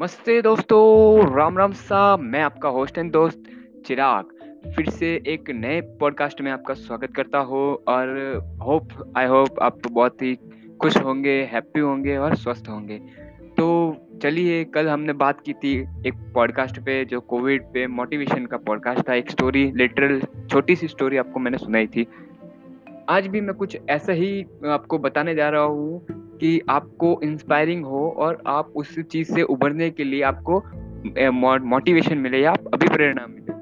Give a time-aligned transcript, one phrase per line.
[0.00, 3.42] नमस्ते दोस्तों, राम राम सा, मैं आपका होस्ट एंड दोस्त
[3.86, 4.24] चिराग।
[4.76, 8.08] फिर से एक नए पॉडकास्ट में आपका स्वागत करता हूँ और
[8.62, 10.38] होप आई होप आप बहुत ही
[10.80, 12.98] खुश होंगे हैप्पी होंगे और स्वस्थ होंगे।
[13.56, 18.56] तो चलिए, कल हमने बात की थी एक पॉडकास्ट पे जो कोविड पे मोटिवेशन का
[18.56, 22.06] पॉडकास्ट था। एक स्टोरी लिटरल छोटी सी स्टोरी आपको मैंने सुनाई थी।
[23.08, 26.04] आज भी मैं कुछ ऐसा ही आपको बताने जा रहा हूँ
[26.40, 30.62] कि आपको इंस्पायरिंग हो और आप उस चीज़ से उभरने के लिए आपको
[31.60, 33.52] मोटिवेशन मिले या आप अभिप्रेरणा मिले।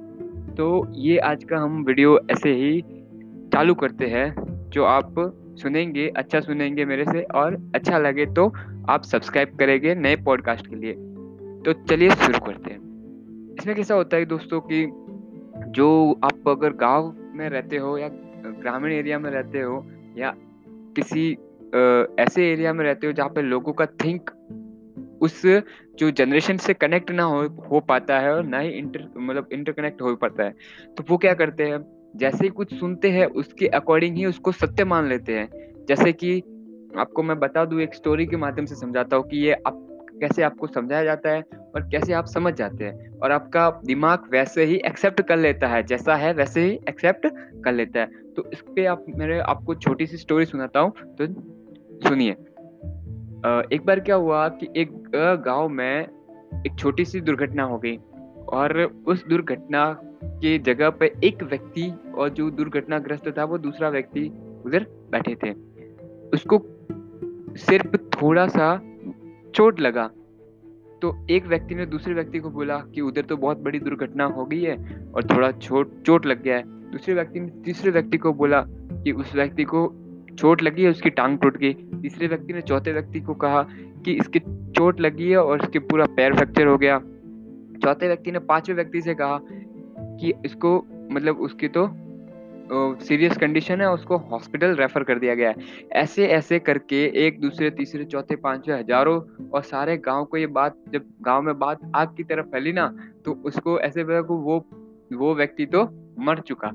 [0.55, 2.81] तो ये आज का हम वीडियो ऐसे ही
[3.53, 4.35] चालू करते हैं,
[4.69, 5.15] जो आप
[5.59, 8.53] सुनेंगे अच्छा सुनेंगे मेरे से और अच्छा लगे तो
[8.89, 10.93] आप सब्सक्राइब करेंगे नए पॉडकास्ट के लिए।
[11.65, 14.87] तो चलिए शुरू करते हैं। इसमें कैसा होता है दोस्तों कि
[15.71, 18.09] जो आप अगर गाँव में रहते हो या
[18.61, 19.87] ग्रामीण एरिया में रहते हो
[20.17, 20.35] या
[20.97, 21.33] किसी
[22.23, 24.31] ऐसे एरिया में रहते हो जहाँ पे लोगों का थिंक
[25.23, 25.43] उस
[25.99, 30.03] जो जनरेशन से कनेक्ट ना हो हो पाता है और ना ही इंटर मतलब इंटरकनेक्ट
[30.03, 30.55] हो पाता है।
[30.97, 32.13] तो वो क्या करते हैं?
[32.17, 35.49] जैसे ही कुछ सुनते हैं, उसके अकॉर्डिंग ही उसको सत्य मान लेते हैं।
[35.89, 36.41] जैसे कि
[36.99, 39.88] आपको मैं बता दूँ, एक स्टोरी के माध्यम से समझाता हूँ कि ये आप
[40.21, 41.43] कैसे आपको समझाया जाता है
[41.75, 45.83] और कैसे आप समझ जाते हैं। और आपका दिमाग वैसे ही एक्सेप्ट कर लेता है,
[45.83, 47.27] जैसा है वैसे ही एक्सेप्ट
[47.65, 51.27] कर लेता है। तो इस पे आप, मेरे आपको छोटी सी स्टोरी सुनाता हूँ तो
[52.09, 52.37] सुनिए।
[53.73, 54.91] एक बार क्या हुआ कि एक
[55.45, 56.09] गाँव में
[56.67, 57.97] एक छोटी सी दुर्घटना हो गई
[58.49, 59.93] और उस दुर्घटना
[60.25, 64.31] के जगह पे एक व्यक्ति और जो दुर्घटनाग्रस्त था, वो दूसरा व्यक्ति
[64.67, 65.53] उधर बैठे थे।
[66.35, 66.59] उसको
[67.57, 68.75] सिर्फ़ थोड़ा सा
[69.55, 70.11] चोट लगा।
[71.03, 74.45] तो एक व्यक्ति ने दूसरे व्यक्ति को बोला कि उधर तो बहुत बड़ी दुर्घटना हो
[74.45, 74.77] गई है
[75.15, 79.13] और थोड़ा चोट चोट लग गया है। दूसरे व्यक्ति ने, तीसरे व्यक्ति को बोला कि
[79.13, 79.87] उस व्यक्ति को
[80.39, 83.63] चोट लगी है, उसकी टांग टूट गई। तीसरे व्यक्ति ने, चौथे व्यक्ति को कहा
[84.05, 84.39] कि इसकी
[84.73, 86.99] चोट लगी है और इसके पूरा पैर फ्रैक्चर हो गया।
[87.85, 91.87] चौथे व्यक्ति ने, पाँचवें व्यक्ति से कहा कि इसको मतलब उसकी तो
[92.71, 95.57] सीरियस कंडीशन है, उसको हॉस्पिटल रेफर कर दिया गया है।
[95.93, 100.77] ऐसे ऐसे करके एक दूसरे, तीसरे, चौथे, पांचवे हज़ारों और सारे गाँव को ये बात,
[100.89, 102.87] जब गाँव में बात आग की तरफ़ फैली ना
[103.25, 104.65] तो उसको ऐसे को वो
[105.13, 105.83] वो व्यक्ति तो
[106.19, 106.69] मर चुका।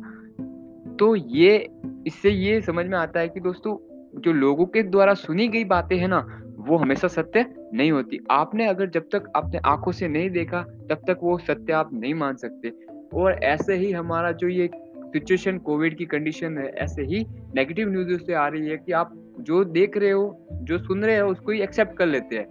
[1.00, 1.70] तो ये,
[2.08, 3.76] इससे ये समझ में आता है कि दोस्तों,
[4.22, 6.20] जो लोगों के द्वारा सुनी गई बातें हैं ना,
[6.60, 11.02] वो हमेशा सत्य नहीं होती। आपने अगर जब तक अपने आँखों से नहीं देखा, तब
[11.08, 12.72] तक वो सत्य आप नहीं मान सकते।
[13.16, 14.68] और ऐसे ही हमारा जो ये
[15.14, 17.26] सिचुएशन कोविड की कंडीशन है ऐसे ही
[17.56, 21.18] नेगेटिव न्यूज़ से आ रही है कि आप जो देख रहे हो जो सुन रहे
[21.18, 22.46] हो उसको ही एक्सेप्ट कर लेते हैं।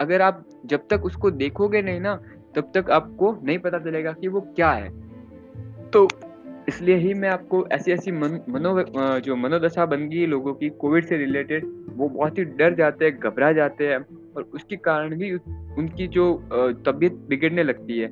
[0.00, 2.14] अगर आप जब तक उसको देखोगे नहीं ना
[2.56, 4.88] तब तक आपको नहीं पता चलेगा कि वो क्या है।
[5.90, 6.08] तो
[6.68, 11.04] इसलिए ही मैं आपको ऐसी ऐसी मन, मनो जो मनोदशा बन गई लोगों की कोविड
[11.04, 13.98] से रिलेटेड वो बहुत ही डर जाते हैं घबरा जाते हैं
[14.36, 15.32] और उसके कारण भी
[15.78, 16.32] उनकी जो
[16.86, 18.06] तबीयत बिगड़ने लगती है।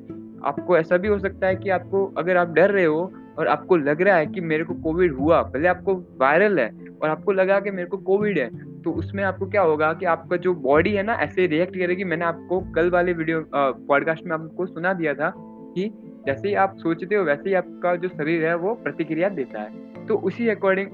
[0.45, 3.77] आपको ऐसा भी हो सकता है कि आपको अगर आप डर रहे हो और आपको
[3.77, 7.59] लग रहा है कि मेरे को कोविड हुआ, भले आपको वायरल है और आपको लगा
[7.61, 8.49] कि मेरे को कोविड है
[8.83, 12.25] तो उसमें आपको क्या होगा कि आपका जो बॉडी है ना, ऐसे रिएक्ट करेगी। मैंने
[12.25, 15.91] आपको कल वाले वीडियो पॉडकास्ट में आपको सुना दिया था कि
[16.27, 20.07] जैसे ही आप सोचते हो, वैसे ही आपका जो शरीर है वो प्रतिक्रिया देता है।
[20.07, 20.89] तो उसी अकॉर्डिंग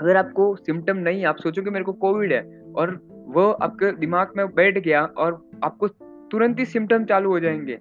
[0.00, 2.42] अगर आपको सिम्टम नहीं, आप सोचो कि मेरे को कोविड है
[2.76, 5.88] और वो आपके दिमाग में बैठ गया और आपको
[6.32, 7.78] तुरंत ही सिम्टम चालू हो जाएँगे।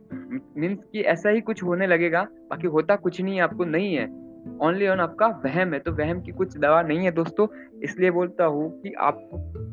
[0.57, 4.05] मीन्स कि ऐसा ही कुछ होने लगेगा, बाकी होता कुछ नहीं है, आपको नहीं है।
[4.61, 7.47] ओनली ऑन आपका वहम है तो वहम की कुछ दवा नहीं है दोस्तों।
[7.83, 9.19] इसलिए बोलता हूँ कि आप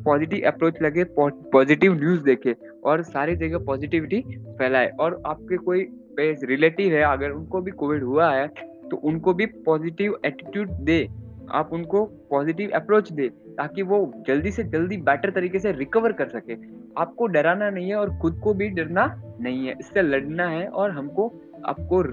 [0.05, 4.21] पॉजिटिव अप्रोच लगे पॉजिटिव न्यूज़ देखे और सारी जगह पॉजिटिविटी
[4.59, 5.87] फैलाए। और आपके कोई
[6.19, 8.47] रिलेटिव है, अगर उनको भी कोविड हुआ है
[8.91, 11.07] तो उनको भी पॉजिटिव एटीट्यूड दे।
[11.51, 16.27] आप उनको पॉजिटिव अप्रोच दे। ताकि वो जल्दी से जल्दी बेटर तरीके से रिकवर कर
[16.27, 16.53] सके।
[16.97, 20.91] आपको डराना नहीं है और खुद को भी डरना नहीं है। इससे लड़ना है और
[20.91, 21.33] हमको
[21.65, 22.03] आपको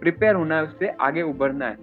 [0.00, 1.76] प्रिपेयर होना है उससे आगे उभरना है।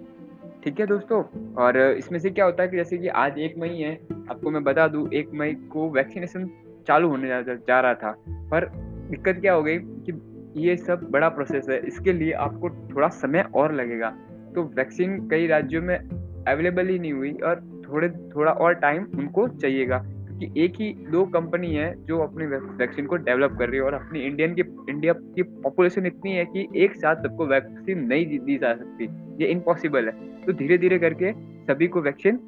[0.64, 1.22] ठीक है दोस्तों?
[1.54, 3.94] और इसमें से क्या होता है कि जैसे कि आज एक मई है
[4.30, 6.50] आपको मैं बता दूँ एक मई को वैक्सीनेशन
[6.86, 8.70] चालू होने जा, जा रहा था। पर
[9.10, 10.20] दिक्कत क्या हो गई कि
[10.56, 14.10] ये सब बड़ा प्रोसेस है। इसके लिए आपको थोड़ा समय और लगेगा।
[14.54, 15.96] तो वैक्सीन कई राज्यों में
[16.48, 21.24] अवेलेबल ही नहीं हुई और थोड़े, थोड़ा और टाइम उनको चाहिएगा। क्योंकि एक ही दो
[21.24, 25.12] कंपनी है जो अपनी वैक्सीन को डेवलप कर रही है और अपनी इंडियन की इंडिया
[25.12, 29.08] की पॉपुलेशन इतनी है कि एक साथ सबको वैक्सीन नहीं दी जा सकती।
[29.42, 31.32] ये इम्पॉसिबल है। तो धीरे धीरे करके
[31.64, 32.38] सभी को वैक्सीन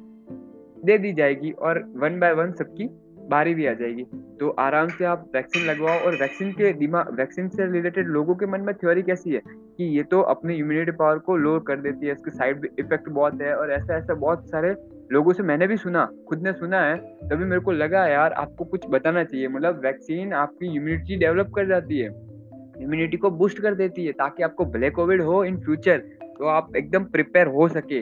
[0.85, 2.89] दे दी जाएगी और वन बाय वन सबकी
[3.29, 4.03] बारी भी आ जाएगी।
[4.39, 8.45] तो आराम से आप वैक्सीन लगवाओ और वैक्सीन के दिमाग वैक्सीन से रिलेटेड लोगों के
[8.45, 12.05] मन में थ्योरी कैसी है कि ये तो अपनी इम्यूनिटी पावर को लो कर देती
[12.05, 14.75] है। इसके साइड इफ़ेक्ट बहुत है और ऐसा ऐसा बहुत सारे
[15.11, 16.97] लोगों से मैंने भी सुना, खुद ने सुना है,
[17.29, 21.67] तभी मेरे को लगा यार आपको कुछ बताना चाहिए मतलब वैक्सीन आपकी इम्यूनिटी डेवलप कर
[21.67, 22.07] जाती है
[22.79, 25.97] इम्यूनिटी को बूस्ट कर देती है, ताकि आपको ब्लैक कोविड हो इन फ्यूचर
[26.37, 28.01] तो आप एकदम प्रिपेयर हो सके,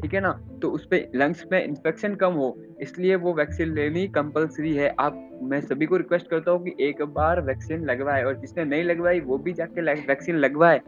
[0.00, 0.30] ठीक है ना?
[0.62, 5.38] तो उस पर लंग्स में इन्फेक्शन कम हो, इसलिए वो वैक्सीन लेनी कंपलसरी है। आप,
[5.42, 9.20] मैं सभी को रिक्वेस्ट करता हूँ कि एक बार वैक्सीन लगवाए, और जिसने नहीं लगवाई,
[9.20, 10.78] वो भी जाके वैक्सीन लगवाए,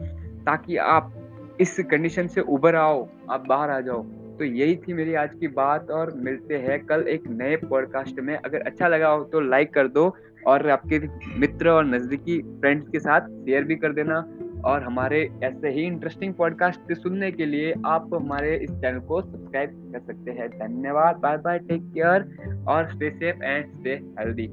[0.45, 1.13] ताकि आप
[1.61, 4.03] इस कंडीशन से उबर आओ, आप बाहर आ जाओ।
[4.39, 8.35] तो यही थी मेरी आज की बात और मिलते हैं कल एक नए पॉडकास्ट में।
[8.35, 10.15] अगर अच्छा लगा हो तो लाइक कर दो
[10.47, 10.99] और आपके
[11.39, 14.25] मित्र और नज़दीकी फ्रेंड्स के साथ शेयर भी कर देना।
[14.65, 19.91] और हमारे ऐसे ही इंटरेस्टिंग पॉडकास्ट सुनने के लिए आप हमारे इस चैनल को सब्सक्राइब
[19.93, 24.49] कर सकते हैं। धन्यवाद। बाय बाय टेक केयर और stay safe and stay healthy